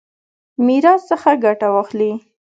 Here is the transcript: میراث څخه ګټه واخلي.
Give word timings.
میراث 0.65 1.01
څخه 1.11 1.31
ګټه 1.43 1.67
واخلي. 1.73 2.11